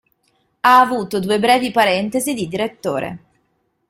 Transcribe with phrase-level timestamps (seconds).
[0.61, 3.17] Ha avuto due brevi parentesi di direttore.